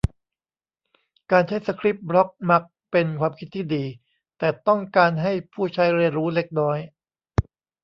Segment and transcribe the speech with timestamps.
[1.31, 3.83] การใช้สคริปต์บล็อคมักเป็นความคิดที่ดี
[4.37, 6.77] แต่ต้องการให้ผู้ใช้เรียนรู้เล็กน้อย